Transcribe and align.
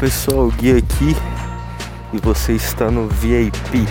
pessoal, 0.00 0.48
Gui 0.48 0.78
aqui 0.78 1.14
e 2.10 2.18
você 2.18 2.54
está 2.54 2.90
no 2.90 3.06
VIP. 3.06 3.86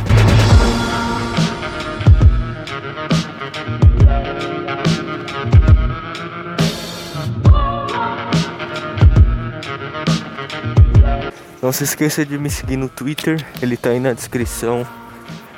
Não 11.61 11.71
se 11.71 11.83
esqueça 11.83 12.25
de 12.25 12.39
me 12.39 12.49
seguir 12.49 12.77
no 12.77 12.89
Twitter, 12.89 13.45
ele 13.61 13.77
tá 13.77 13.91
aí 13.91 13.99
na 13.99 14.13
descrição 14.13 14.87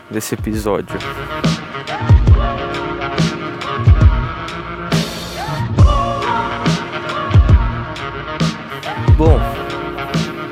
desse 0.10 0.34
episódio. 0.34 1.00
Bom, 9.16 9.61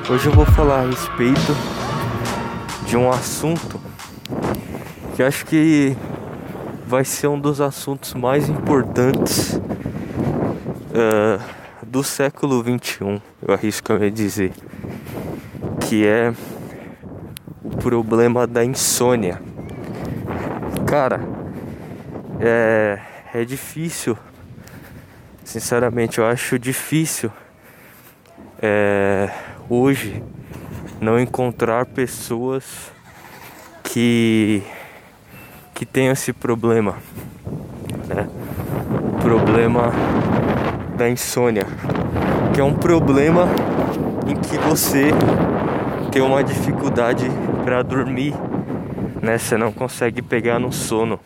hoje 0.09 0.25
eu 0.25 0.31
vou 0.31 0.45
falar 0.45 0.79
a 0.79 0.85
respeito 0.87 1.55
de 2.87 2.97
um 2.97 3.11
assunto 3.11 3.79
que 5.15 5.21
acho 5.21 5.45
que 5.45 5.95
vai 6.87 7.05
ser 7.05 7.27
um 7.27 7.39
dos 7.39 7.61
assuntos 7.61 8.15
mais 8.15 8.49
importantes 8.49 9.53
uh, 9.53 11.39
do 11.85 12.03
século 12.03 12.63
21, 12.63 13.21
eu 13.45 13.53
arrisco 13.53 13.93
a 13.93 13.99
me 13.99 14.09
dizer, 14.09 14.51
que 15.87 16.07
é 16.07 16.33
o 17.63 17.77
problema 17.77 18.47
da 18.47 18.65
insônia. 18.65 19.39
Cara, 20.88 21.21
é, 22.39 22.99
é 23.31 23.45
difícil, 23.45 24.17
sinceramente, 25.44 26.17
eu 26.17 26.25
acho 26.25 26.57
difícil 26.57 27.31
é, 28.59 29.29
hoje 29.70 30.23
não 31.00 31.20
encontrar 31.20 31.86
pessoas 31.86 32.92
que 33.84 34.64
que 35.73 35.86
tenham 35.86 36.12
esse 36.12 36.34
problema, 36.34 36.98
né? 38.08 38.28
O 39.14 39.22
problema 39.22 39.94
da 40.97 41.09
insônia, 41.09 41.66
que 42.53 42.59
é 42.59 42.64
um 42.64 42.73
problema 42.73 43.47
em 44.28 44.36
que 44.36 44.58
você 44.58 45.12
tem 46.12 46.22
uma 46.22 46.44
dificuldade 46.44 47.25
para 47.64 47.81
dormir, 47.81 48.34
né? 49.22 49.38
Você 49.38 49.56
não 49.56 49.72
consegue 49.72 50.22
pegar 50.22 50.59
no 50.59 50.73
sono. 50.73 51.17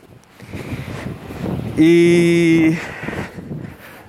E 1.76 2.78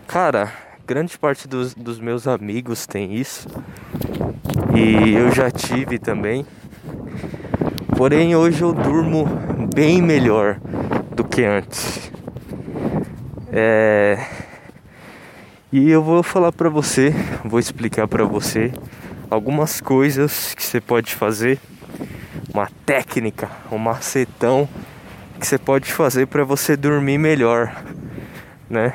cara, 0.07 0.53
grande 0.87 1.17
parte 1.17 1.49
dos, 1.49 1.75
dos 1.75 1.99
meus 1.99 2.29
amigos 2.29 2.87
tem 2.87 3.15
isso. 3.15 3.49
E 4.75 5.15
eu 5.15 5.31
já 5.31 5.51
tive 5.51 5.99
também. 6.01 6.45
Porém, 7.97 8.35
hoje 8.35 8.63
eu 8.63 8.73
durmo 8.73 9.25
bem 9.73 10.03
melhor 10.03 10.59
do 11.15 11.23
que 11.23 11.45
antes. 11.45 12.11
É... 13.53 14.19
E 15.73 15.89
eu 15.89 16.03
vou 16.03 16.25
falar 16.25 16.51
para 16.51 16.69
você, 16.69 17.15
vou 17.45 17.61
explicar 17.61 18.09
para 18.09 18.25
você 18.25 18.73
algumas 19.31 19.81
coisas 19.81 20.55
que 20.55 20.63
você 20.63 20.81
pode 20.81 21.15
fazer, 21.15 21.61
uma 22.53 22.69
técnica, 22.85 23.49
um 23.71 23.79
macetão 23.79 24.69
que 25.39 25.47
você 25.47 25.59
pode 25.59 25.93
fazer 25.93 26.27
para 26.27 26.43
você 26.45 26.77
dormir 26.77 27.19
melhor, 27.19 27.85
né? 28.69 28.93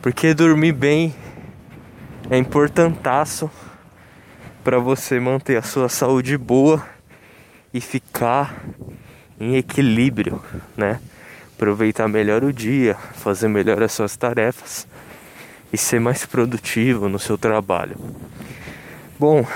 Porque 0.00 0.34
dormir 0.34 0.72
bem 0.72 1.14
é 2.30 2.38
importantaço 2.38 3.50
para 4.68 4.78
você 4.78 5.18
manter 5.18 5.56
a 5.56 5.62
sua 5.62 5.88
saúde 5.88 6.36
boa 6.36 6.86
e 7.72 7.80
ficar 7.80 8.54
em 9.40 9.56
equilíbrio, 9.56 10.44
né? 10.76 11.00
Aproveitar 11.56 12.06
melhor 12.06 12.44
o 12.44 12.52
dia, 12.52 12.94
fazer 12.94 13.48
melhor 13.48 13.82
as 13.82 13.92
suas 13.92 14.14
tarefas 14.14 14.86
e 15.72 15.78
ser 15.78 15.98
mais 16.00 16.26
produtivo 16.26 17.08
no 17.08 17.18
seu 17.18 17.38
trabalho. 17.38 17.96
Bom, 19.18 19.46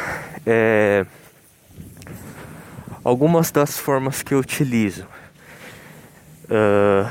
é... 0.47 1.05
algumas 3.05 3.51
das 3.51 3.77
formas 3.77 4.23
que 4.23 4.33
eu 4.33 4.39
utilizo. 4.39 5.07
Uh... 6.45 7.07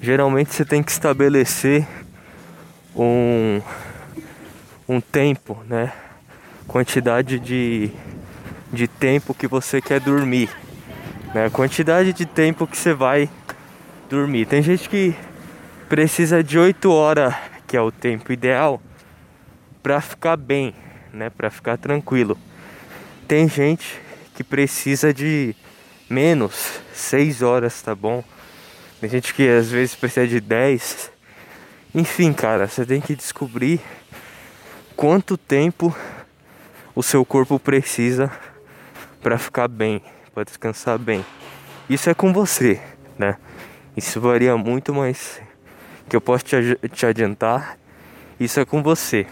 Geralmente 0.00 0.54
você 0.54 0.64
tem 0.64 0.82
que 0.82 0.92
estabelecer 0.92 1.86
um, 2.96 3.60
um 4.88 4.98
tempo, 4.98 5.62
né? 5.68 5.92
Quantidade 6.70 7.40
de, 7.40 7.90
de 8.72 8.86
tempo 8.86 9.34
que 9.34 9.48
você 9.48 9.80
quer 9.80 9.98
dormir, 9.98 10.48
né? 11.34 11.50
Quantidade 11.50 12.12
de 12.12 12.24
tempo 12.24 12.64
que 12.64 12.76
você 12.76 12.94
vai 12.94 13.28
dormir. 14.08 14.46
Tem 14.46 14.62
gente 14.62 14.88
que 14.88 15.12
precisa 15.88 16.44
de 16.44 16.56
8 16.56 16.88
horas, 16.92 17.34
que 17.66 17.76
é 17.76 17.80
o 17.80 17.90
tempo 17.90 18.32
ideal, 18.32 18.80
para 19.82 20.00
ficar 20.00 20.36
bem, 20.36 20.72
né? 21.12 21.28
Para 21.28 21.50
ficar 21.50 21.76
tranquilo. 21.76 22.38
Tem 23.26 23.48
gente 23.48 24.00
que 24.36 24.44
precisa 24.44 25.12
de 25.12 25.56
menos, 26.08 26.80
6 26.92 27.42
horas, 27.42 27.82
tá 27.82 27.96
bom? 27.96 28.22
Tem 29.00 29.10
gente 29.10 29.34
que 29.34 29.48
às 29.48 29.72
vezes 29.72 29.96
precisa 29.96 30.24
de 30.24 30.40
10. 30.40 31.10
Enfim, 31.96 32.32
cara, 32.32 32.68
você 32.68 32.86
tem 32.86 33.00
que 33.00 33.16
descobrir 33.16 33.80
quanto 34.94 35.36
tempo 35.36 35.92
o 37.00 37.02
seu 37.02 37.24
corpo 37.24 37.58
precisa 37.58 38.30
para 39.22 39.38
ficar 39.38 39.68
bem, 39.68 40.02
para 40.34 40.44
descansar 40.44 40.98
bem. 40.98 41.24
Isso 41.88 42.10
é 42.10 42.14
com 42.14 42.30
você, 42.30 42.78
né? 43.18 43.38
Isso 43.96 44.20
varia 44.20 44.54
muito, 44.58 44.92
mas 44.92 45.40
que 46.10 46.14
eu 46.14 46.20
posso 46.20 46.44
te, 46.44 46.56
te 46.92 47.06
adiantar, 47.06 47.78
isso 48.38 48.60
é 48.60 48.66
com 48.66 48.82
você. 48.82 49.26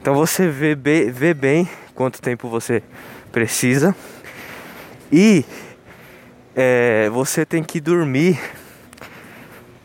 Então 0.00 0.16
você 0.16 0.48
vê, 0.48 0.74
be, 0.74 1.12
vê 1.12 1.32
bem 1.32 1.68
quanto 1.94 2.20
tempo 2.20 2.48
você 2.48 2.82
precisa 3.30 3.94
e 5.12 5.44
é, 6.56 7.08
você 7.08 7.46
tem 7.46 7.62
que 7.62 7.80
dormir 7.80 8.36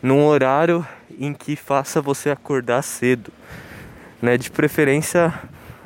num 0.02 0.24
horário 0.24 0.84
em 1.16 1.32
que 1.32 1.54
faça 1.54 2.00
você 2.02 2.30
acordar 2.30 2.82
cedo, 2.82 3.32
né? 4.20 4.36
De 4.36 4.50
preferência 4.50 5.32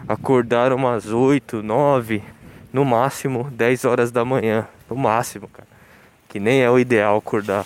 acordar 0.08 0.72
umas 0.72 1.06
8, 1.06 1.62
9, 1.62 2.22
no 2.72 2.84
máximo 2.84 3.50
10 3.50 3.84
horas 3.84 4.10
da 4.10 4.24
manhã, 4.24 4.66
no 4.88 4.96
máximo, 4.96 5.48
cara. 5.48 5.68
Que 6.28 6.38
nem 6.38 6.62
é 6.62 6.70
o 6.70 6.78
ideal 6.78 7.16
acordar 7.16 7.64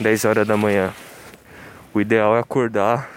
10 0.00 0.24
horas 0.24 0.46
da 0.46 0.56
manhã. 0.56 0.92
O 1.94 2.00
ideal 2.00 2.36
é 2.36 2.40
acordar 2.40 3.08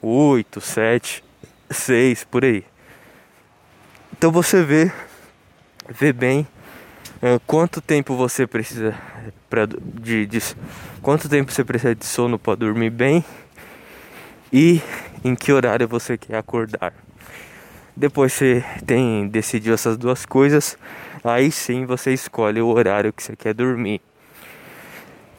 8, 0.00 0.60
7, 0.60 1.24
6 1.70 2.24
por 2.24 2.44
aí. 2.44 2.64
Então 4.12 4.30
você 4.30 4.62
vê 4.62 4.92
vê 5.88 6.12
bem 6.12 6.46
uh, 7.16 7.38
quanto 7.46 7.80
tempo 7.80 8.16
você 8.16 8.46
precisa 8.46 8.94
pra, 9.50 9.66
de, 9.66 10.26
de 10.26 10.38
quanto 11.02 11.28
tempo 11.28 11.52
você 11.52 11.64
precisa 11.64 11.94
de 11.94 12.06
sono 12.06 12.38
para 12.38 12.54
dormir 12.54 12.90
bem 12.90 13.24
e 14.52 14.80
em 15.22 15.34
que 15.34 15.52
horário 15.52 15.86
você 15.88 16.16
quer 16.16 16.36
acordar. 16.36 16.94
Depois 17.96 18.32
você 18.32 18.64
tem 18.84 19.28
decidiu 19.28 19.72
essas 19.72 19.96
duas 19.96 20.26
coisas, 20.26 20.76
aí 21.22 21.52
sim 21.52 21.86
você 21.86 22.12
escolhe 22.12 22.60
o 22.60 22.66
horário 22.66 23.12
que 23.12 23.22
você 23.22 23.36
quer 23.36 23.54
dormir. 23.54 24.00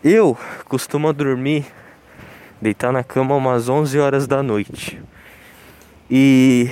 Eu 0.02 0.38
costumo 0.70 1.12
dormir, 1.12 1.66
deitar 2.62 2.94
na 2.94 3.04
cama 3.04 3.36
umas 3.36 3.68
11 3.68 4.00
horas 4.00 4.26
da 4.26 4.42
noite. 4.42 5.02
E 6.10 6.70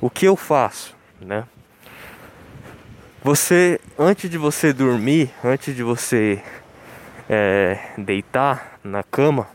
o 0.00 0.08
que 0.08 0.26
eu 0.26 0.36
faço, 0.36 0.94
né? 1.20 1.44
Você, 3.24 3.80
antes 3.98 4.30
de 4.30 4.36
você 4.36 4.72
dormir, 4.72 5.30
antes 5.42 5.74
de 5.74 5.82
você 5.82 6.42
é, 7.28 7.78
deitar 7.96 8.78
na 8.84 9.02
cama, 9.02 9.48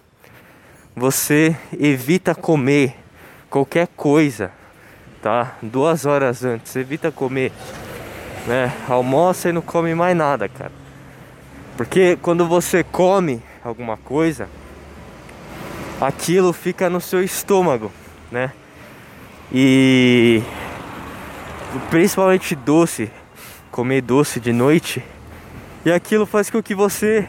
você 0.95 1.55
evita 1.79 2.33
comer 2.35 2.95
qualquer 3.49 3.87
coisa, 3.95 4.51
tá? 5.21 5.55
Duas 5.61 6.05
horas 6.05 6.43
antes, 6.43 6.75
evita 6.75 7.11
comer, 7.11 7.51
né? 8.47 8.73
Almoça 8.87 9.49
e 9.49 9.51
não 9.51 9.61
come 9.61 9.93
mais 9.93 10.15
nada, 10.15 10.47
cara. 10.47 10.71
Porque 11.75 12.17
quando 12.21 12.45
você 12.45 12.83
come 12.83 13.41
alguma 13.63 13.97
coisa, 13.97 14.49
aquilo 15.99 16.51
fica 16.53 16.89
no 16.89 17.01
seu 17.01 17.23
estômago, 17.23 17.91
né? 18.31 18.51
E 19.51 20.41
principalmente 21.89 22.55
doce, 22.55 23.11
comer 23.71 24.01
doce 24.01 24.39
de 24.39 24.51
noite, 24.51 25.03
e 25.85 25.91
aquilo 25.91 26.25
faz 26.25 26.49
com 26.49 26.61
que 26.61 26.75
você 26.75 27.27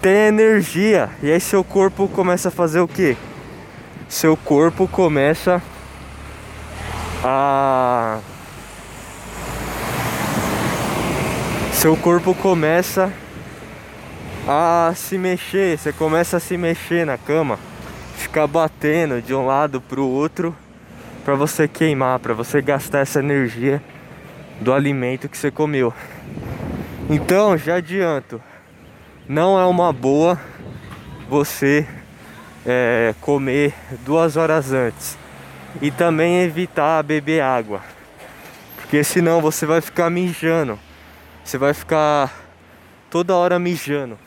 tenha 0.00 0.28
energia. 0.28 1.10
E 1.22 1.30
aí 1.30 1.40
seu 1.40 1.64
corpo 1.64 2.08
começa 2.08 2.48
a 2.48 2.52
fazer 2.52 2.80
o 2.80 2.88
que? 2.88 3.16
Seu 4.08 4.36
corpo 4.36 4.86
começa 4.86 5.56
a 5.56 5.60
seu 11.72 11.96
corpo 11.96 12.32
começa 12.34 13.12
a 14.46 14.92
se 14.94 15.18
mexer, 15.18 15.76
você 15.76 15.92
começa 15.92 16.36
a 16.36 16.40
se 16.40 16.56
mexer 16.56 17.04
na 17.04 17.18
cama, 17.18 17.58
ficar 18.16 18.46
batendo 18.46 19.20
de 19.20 19.34
um 19.34 19.44
lado 19.44 19.80
pro 19.80 20.06
outro 20.06 20.54
para 21.24 21.34
você 21.34 21.66
queimar, 21.66 22.20
para 22.20 22.34
você 22.34 22.62
gastar 22.62 23.00
essa 23.00 23.18
energia 23.18 23.82
do 24.60 24.72
alimento 24.72 25.28
que 25.28 25.36
você 25.36 25.50
comeu. 25.50 25.92
Então, 27.10 27.58
já 27.58 27.76
adianto, 27.76 28.40
não 29.28 29.58
é 29.58 29.66
uma 29.66 29.92
boa 29.92 30.40
você 31.28 31.86
é, 32.64 33.12
comer 33.20 33.74
duas 34.04 34.36
horas 34.36 34.72
antes 34.72 35.17
e 35.80 35.90
também 35.90 36.42
evitar 36.42 37.02
beber 37.02 37.42
água, 37.42 37.80
porque 38.76 39.02
senão 39.04 39.40
você 39.40 39.66
vai 39.66 39.80
ficar 39.80 40.10
mijando, 40.10 40.78
você 41.44 41.58
vai 41.58 41.74
ficar 41.74 42.32
toda 43.10 43.34
hora 43.34 43.58
mijando 43.58 44.18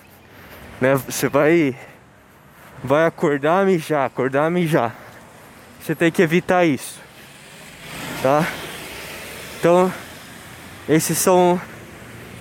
né? 0.82 0.96
Você 0.96 1.30
vai 1.30 1.78
vai 2.84 3.06
acordar, 3.06 3.64
mijar, 3.64 4.08
acordar, 4.08 4.50
mijar. 4.50 4.96
Você 5.80 5.94
tem 5.94 6.12
que 6.12 6.24
evitar 6.24 6.66
isso, 6.66 7.00
tá? 8.24 8.44
Então, 9.60 9.94
esses 10.90 11.18
são 11.20 11.62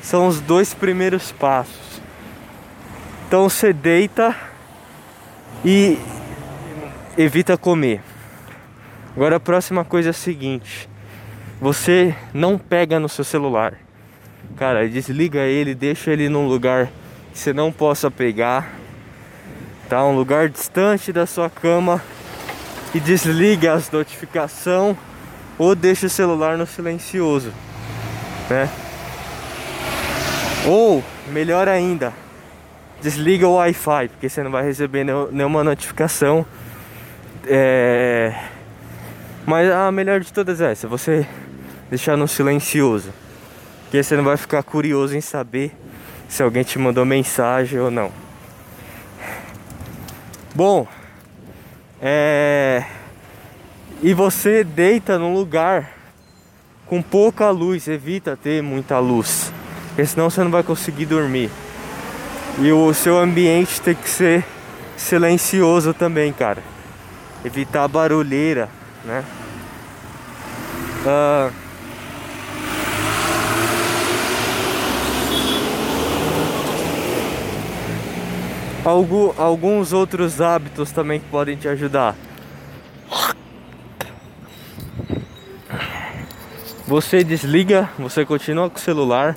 são 0.03 0.27
os 0.27 0.41
dois 0.41 0.73
primeiros 0.73 1.31
passos. 1.31 2.01
Então, 3.29 3.49
você 3.49 3.73
deita 3.73 4.35
e 5.63 5.99
evita 7.19 7.59
comer. 7.59 8.03
Agora 9.15 9.37
a 9.37 9.41
próxima 9.41 9.85
coisa 9.85 10.09
é 10.09 10.11
a 10.11 10.15
seguinte: 10.15 10.89
você 11.61 12.15
não 12.33 12.57
pega 12.57 13.01
no 13.01 13.09
seu 13.09 13.25
celular. 13.25 13.75
Cara, 14.57 14.89
desliga 14.89 15.41
ele, 15.41 15.75
deixa 15.75 16.11
ele 16.11 16.29
num 16.29 16.47
lugar 16.47 16.87
que 17.33 17.39
você 17.39 17.53
não 17.53 17.71
possa 17.71 18.11
pegar, 18.11 18.73
tá? 19.89 20.05
Um 20.05 20.15
lugar 20.15 20.49
distante 20.49 21.13
da 21.13 21.27
sua 21.27 21.49
cama 21.49 22.03
e 22.95 23.01
desligue 23.01 23.69
as 23.69 23.91
notificações 23.91 24.97
ou 25.59 25.75
deixe 25.75 26.07
o 26.07 26.11
celular 26.11 26.57
no 26.57 26.67
silencioso, 26.67 27.53
né? 28.49 28.69
Ou, 30.67 31.03
melhor 31.29 31.69
ainda, 31.69 32.13
desliga 33.01 33.47
o 33.47 33.55
Wi-Fi, 33.55 34.09
porque 34.09 34.29
você 34.29 34.43
não 34.43 34.51
vai 34.51 34.65
receber 34.65 35.05
nenhuma 35.05 35.65
notificação. 35.65 36.45
É... 37.47 38.35
Mas 39.51 39.69
a 39.69 39.91
melhor 39.91 40.21
de 40.21 40.33
todas 40.33 40.61
é 40.61 40.71
essa, 40.71 40.87
você 40.87 41.27
deixar 41.89 42.17
no 42.17 42.29
silencioso. 42.29 43.13
Porque 43.83 44.01
você 44.01 44.17
não 44.17 44.23
vai 44.23 44.37
ficar 44.37 44.63
curioso 44.63 45.17
em 45.17 45.21
saber 45.21 45.77
se 46.29 46.41
alguém 46.41 46.63
te 46.63 46.79
mandou 46.79 47.05
mensagem 47.05 47.81
ou 47.81 47.91
não. 47.91 48.13
Bom, 50.55 50.87
é. 52.01 52.85
E 54.01 54.15
você 54.15 54.63
deita 54.63 55.19
num 55.19 55.35
lugar 55.35 55.95
com 56.87 57.03
pouca 57.03 57.51
luz, 57.51 57.89
evita 57.89 58.37
ter 58.37 58.63
muita 58.63 59.01
luz, 59.01 59.53
porque 59.89 60.07
senão 60.07 60.31
você 60.31 60.45
não 60.45 60.51
vai 60.53 60.63
conseguir 60.63 61.07
dormir. 61.07 61.51
E 62.61 62.71
o 62.71 62.95
seu 62.95 63.19
ambiente 63.19 63.81
tem 63.81 63.97
que 63.97 64.09
ser 64.09 64.45
silencioso 64.97 65.93
também, 65.93 66.33
cara. 66.33 66.63
Evitar 67.45 67.89
barulheira, 67.89 68.69
né? 69.05 69.25
Uh, 71.07 71.51
Algu 78.85 79.35
alguns 79.37 79.93
outros 79.93 80.41
hábitos 80.41 80.91
também 80.91 81.21
que 81.21 81.27
podem 81.27 81.55
te 81.55 81.69
ajudar. 81.69 82.17
Você 86.87 87.23
desliga, 87.23 87.89
você 87.99 88.25
continua 88.25 88.69
com 88.69 88.77
o 88.77 88.81
celular, 88.81 89.37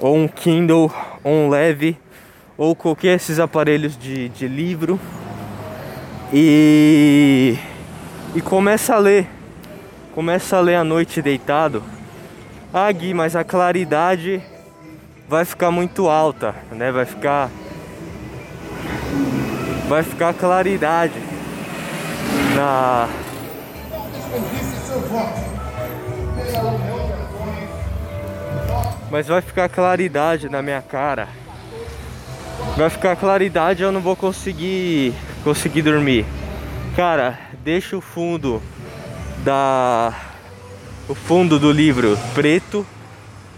ou 0.00 0.16
um 0.16 0.28
Kindle, 0.28 0.92
ou 1.22 1.32
um 1.32 1.48
leve, 1.48 1.96
ou 2.58 2.74
qualquer 2.74 3.16
esses 3.16 3.38
aparelhos 3.38 3.96
de, 3.96 4.28
de 4.28 4.48
livro 4.48 5.00
e, 6.32 7.56
e 8.34 8.40
começa 8.40 8.94
a 8.94 8.98
ler. 8.98 9.33
Começa 10.14 10.58
a 10.58 10.60
ler 10.60 10.76
à 10.76 10.84
noite 10.84 11.20
deitado. 11.20 11.82
Ah, 12.72 12.90
Gui, 12.92 13.12
mas 13.12 13.34
a 13.34 13.42
claridade 13.42 14.40
vai 15.28 15.44
ficar 15.44 15.72
muito 15.72 16.08
alta, 16.08 16.54
né? 16.70 16.92
Vai 16.92 17.04
ficar 17.04 17.50
vai 19.88 20.02
ficar 20.02 20.32
claridade 20.32 21.14
na 22.54 23.08
mas 29.10 29.26
vai 29.26 29.42
ficar 29.42 29.68
claridade 29.68 30.48
na 30.48 30.62
minha 30.62 30.80
cara 30.80 31.28
vai 32.76 32.88
ficar 32.88 33.14
claridade 33.14 33.82
eu 33.82 33.92
não 33.92 34.00
vou 34.00 34.16
conseguir 34.16 35.12
conseguir 35.44 35.82
dormir 35.82 36.24
cara 36.96 37.38
deixa 37.62 37.96
o 37.96 38.00
fundo 38.00 38.62
da 39.44 40.12
o 41.06 41.14
fundo 41.14 41.58
do 41.58 41.70
livro 41.70 42.16
preto 42.34 42.84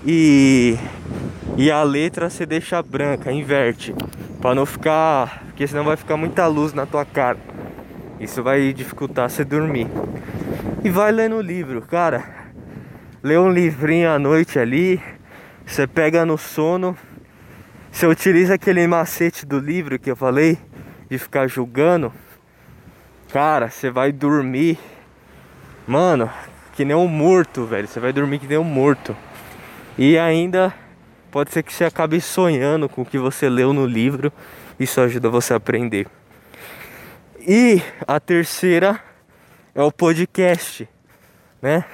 e 0.04 0.76
e 1.56 1.70
a 1.70 1.82
letra 1.84 2.28
você 2.28 2.44
deixa 2.44 2.82
branca 2.82 3.30
inverte 3.30 3.94
para 4.40 4.54
não 4.54 4.66
ficar 4.66 5.46
porque 5.56 5.66
senão 5.66 5.84
vai 5.84 5.96
ficar 5.96 6.18
muita 6.18 6.46
luz 6.46 6.74
na 6.74 6.84
tua 6.84 7.06
cara. 7.06 7.38
Isso 8.20 8.42
vai 8.42 8.74
dificultar 8.74 9.30
você 9.30 9.42
dormir. 9.42 9.88
E 10.84 10.90
vai 10.90 11.10
lendo 11.10 11.36
o 11.36 11.40
livro, 11.40 11.80
cara. 11.80 12.22
Lê 13.22 13.38
um 13.38 13.50
livrinho 13.50 14.10
à 14.10 14.18
noite 14.18 14.58
ali, 14.58 15.00
você 15.64 15.86
pega 15.86 16.26
no 16.26 16.36
sono. 16.36 16.94
Você 17.90 18.06
utiliza 18.06 18.56
aquele 18.56 18.86
macete 18.86 19.46
do 19.46 19.58
livro 19.58 19.98
que 19.98 20.10
eu 20.10 20.16
falei, 20.16 20.58
de 21.08 21.16
ficar 21.16 21.46
julgando. 21.46 22.12
Cara, 23.32 23.70
você 23.70 23.90
vai 23.90 24.12
dormir. 24.12 24.78
Mano, 25.86 26.30
que 26.74 26.84
nem 26.84 26.96
um 26.96 27.08
morto, 27.08 27.64
velho. 27.64 27.86
Você 27.86 28.00
vai 28.00 28.12
dormir 28.12 28.38
que 28.38 28.46
nem 28.46 28.58
um 28.58 28.64
morto. 28.64 29.16
E 29.96 30.18
ainda 30.18 30.74
pode 31.30 31.52
ser 31.52 31.62
que 31.62 31.72
você 31.72 31.84
acabe 31.84 32.20
sonhando 32.20 32.88
com 32.88 33.02
o 33.02 33.06
que 33.06 33.18
você 33.18 33.48
leu 33.48 33.72
no 33.72 33.86
livro 33.86 34.32
isso 34.78 35.00
ajuda 35.00 35.30
você 35.30 35.54
a 35.54 35.56
aprender. 35.56 36.06
E 37.40 37.80
a 38.06 38.20
terceira 38.20 39.00
é 39.74 39.82
o 39.82 39.90
podcast, 39.90 40.88
né? 41.62 41.84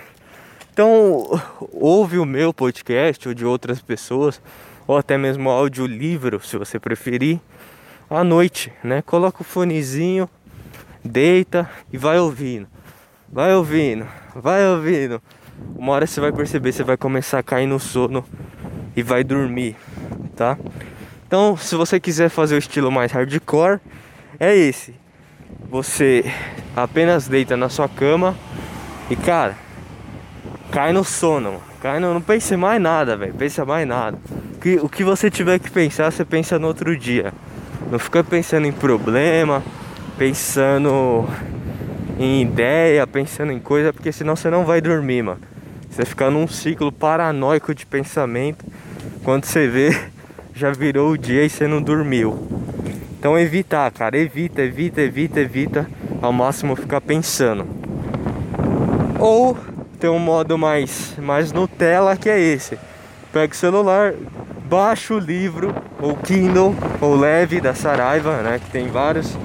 Então, 0.72 1.40
ouve 1.72 2.18
o 2.18 2.24
meu 2.24 2.52
podcast 2.52 3.28
ou 3.28 3.34
de 3.34 3.44
outras 3.44 3.80
pessoas, 3.80 4.40
ou 4.86 4.96
até 4.96 5.16
mesmo 5.16 5.48
audiolivro, 5.50 6.40
se 6.40 6.56
você 6.56 6.78
preferir, 6.78 7.38
à 8.08 8.24
noite, 8.24 8.72
né? 8.82 9.02
Coloca 9.02 9.42
o 9.42 9.44
fonezinho, 9.44 10.28
deita 11.04 11.70
e 11.92 11.98
vai 11.98 12.18
ouvindo. 12.18 12.66
Vai 13.32 13.54
ouvindo, 13.54 14.06
vai 14.34 14.62
ouvindo. 14.66 15.22
Uma 15.74 15.92
hora 15.92 16.06
você 16.06 16.20
vai 16.20 16.30
perceber, 16.30 16.70
você 16.70 16.84
vai 16.84 16.98
começar 16.98 17.38
a 17.38 17.42
cair 17.42 17.66
no 17.66 17.80
sono 17.80 18.22
e 18.94 19.02
vai 19.02 19.24
dormir, 19.24 19.74
tá? 20.36 20.58
Então, 21.26 21.56
se 21.56 21.74
você 21.74 21.98
quiser 21.98 22.28
fazer 22.28 22.56
o 22.56 22.58
estilo 22.58 22.92
mais 22.92 23.10
hardcore, 23.10 23.80
é 24.38 24.54
esse. 24.54 24.94
Você 25.70 26.30
apenas 26.76 27.26
deita 27.26 27.56
na 27.56 27.70
sua 27.70 27.88
cama 27.88 28.36
e, 29.08 29.16
cara, 29.16 29.56
cai 30.70 30.92
no 30.92 31.02
sono. 31.02 31.58
Cai 31.80 31.98
no, 32.00 32.12
não 32.12 32.20
pense 32.20 32.54
mais 32.54 32.82
nada, 32.82 33.16
velho. 33.16 33.32
Pensa 33.32 33.64
mais 33.64 33.88
nada. 33.88 34.18
Que, 34.60 34.76
o 34.76 34.90
que 34.90 35.02
você 35.02 35.30
tiver 35.30 35.58
que 35.58 35.70
pensar, 35.70 36.12
você 36.12 36.22
pensa 36.22 36.58
no 36.58 36.66
outro 36.66 36.94
dia. 36.98 37.32
Não 37.90 37.98
fica 37.98 38.22
pensando 38.22 38.66
em 38.66 38.72
problema, 38.72 39.62
pensando 40.18 41.26
em 42.22 42.42
ideia, 42.42 43.04
pensando 43.06 43.50
em 43.50 43.58
coisa, 43.58 43.92
porque 43.92 44.12
senão 44.12 44.36
você 44.36 44.48
não 44.48 44.64
vai 44.64 44.80
dormir, 44.80 45.22
mano. 45.22 45.40
Você 45.90 46.04
fica 46.04 46.30
num 46.30 46.46
ciclo 46.46 46.92
paranoico 46.92 47.74
de 47.74 47.84
pensamento. 47.84 48.64
Quando 49.24 49.44
você 49.44 49.66
vê, 49.66 49.90
já 50.54 50.70
virou 50.70 51.10
o 51.10 51.18
dia 51.18 51.44
e 51.44 51.50
você 51.50 51.66
não 51.66 51.82
dormiu. 51.82 52.46
Então 53.18 53.38
evitar, 53.38 53.90
cara, 53.90 54.16
evita, 54.16 54.62
evita, 54.62 55.00
evita, 55.00 55.40
evita 55.40 55.88
ao 56.20 56.32
máximo 56.32 56.76
ficar 56.76 57.00
pensando. 57.00 57.66
Ou 59.18 59.56
tem 59.98 60.08
um 60.08 60.18
modo 60.18 60.56
mais, 60.56 61.14
mais 61.18 61.52
Nutella 61.52 62.16
que 62.16 62.28
é 62.28 62.40
esse. 62.40 62.78
Pega 63.32 63.52
o 63.52 63.56
celular, 63.56 64.14
baixa 64.68 65.14
o 65.14 65.18
livro, 65.18 65.74
ou 66.00 66.16
Kindle, 66.16 66.74
ou 67.00 67.16
leve 67.16 67.60
da 67.60 67.74
Saraiva, 67.74 68.42
né? 68.42 68.60
Que 68.64 68.70
tem 68.70 68.88
vários. 68.88 69.36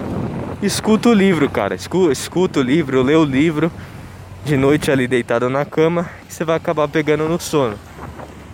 Escuta 0.61 1.09
o 1.09 1.13
livro, 1.13 1.47
cara. 1.47 1.75
Escuta 1.75 2.59
o 2.59 2.63
livro, 2.63 3.03
lê 3.03 3.15
o 3.15 3.23
livro 3.23 3.71
de 4.43 4.57
noite 4.57 4.89
ali 4.89 5.07
deitado 5.07 5.49
na 5.49 5.63
cama, 5.63 6.09
você 6.27 6.43
vai 6.43 6.55
acabar 6.57 6.87
pegando 6.87 7.29
no 7.29 7.39
sono. 7.39 7.77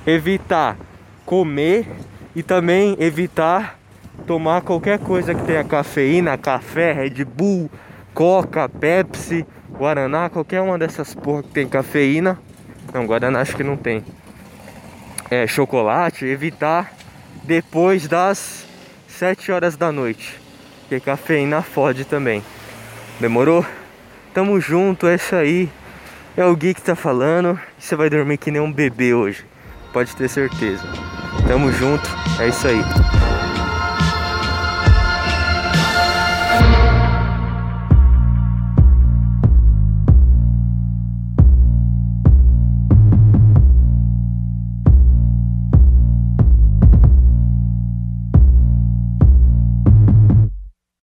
Evitar 0.06 0.76
comer 1.26 1.88
e 2.36 2.44
também 2.44 2.98
evitar 3.00 3.80
tomar 4.28 4.62
qualquer 4.64 5.00
coisa 5.00 5.34
que 5.34 5.44
tenha 5.44 5.64
cafeína, 5.64 6.38
café, 6.38 6.92
Red 6.92 7.24
Bull, 7.24 7.72
Coca, 8.14 8.68
Pepsi, 8.68 9.46
Guaraná, 9.70 10.30
qualquer 10.30 10.60
uma 10.60 10.78
dessas 10.78 11.16
porra 11.16 11.44
que 11.44 11.50
tem 11.50 11.70
cafeína. 11.70 12.38
Não, 12.94 13.06
Guaraná 13.06 13.40
acho 13.40 13.56
que 13.56 13.64
não 13.64 13.78
tem. 13.78 14.04
É, 15.32 15.48
chocolate, 15.48 16.26
evitar 16.26 16.92
depois 17.44 18.10
das 18.10 18.66
7 19.08 19.54
horas 19.54 19.78
da 19.78 19.90
noite. 19.90 20.43
Porque 20.84 21.00
cafeína 21.00 21.62
fode 21.62 22.06
também. 22.06 22.44
Demorou? 23.20 23.66
Tamo 24.34 24.60
junto, 24.60 25.08
é 25.08 25.16
isso 25.16 25.36
aí. 25.36 25.70
É 26.36 26.46
o 26.46 26.56
Gui 26.56 26.74
que 26.74 26.82
tá 26.82 26.96
falando. 26.96 27.60
Você 27.78 27.96
vai 27.96 28.10
dormir 28.10 28.38
que 28.38 28.52
nem 28.52 28.62
um 28.62 28.72
bebê 28.72 29.14
hoje. 29.14 29.46
Pode 29.92 30.16
ter 30.16 30.28
certeza. 30.28 30.84
Tamo 31.48 31.72
junto, 31.72 32.10
é 32.40 32.48
isso 32.48 32.68
aí. 32.68 32.82